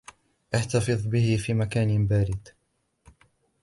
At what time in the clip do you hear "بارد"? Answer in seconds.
2.07-2.49